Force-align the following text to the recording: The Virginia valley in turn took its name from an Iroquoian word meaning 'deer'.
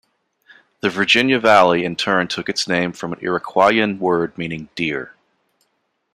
The 0.79 0.89
Virginia 0.89 1.37
valley 1.37 1.85
in 1.85 1.95
turn 1.95 2.27
took 2.27 2.49
its 2.49 2.67
name 2.67 2.91
from 2.91 3.13
an 3.13 3.19
Iroquoian 3.19 3.99
word 3.99 4.35
meaning 4.35 4.67
'deer'. 4.73 5.13